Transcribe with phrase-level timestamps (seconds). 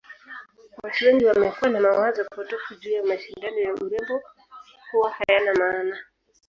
[0.83, 4.21] Watu wengi wamekuwa na mawazo potofu juu ya mashindano ya urembo
[4.91, 5.97] kuwa hayana maana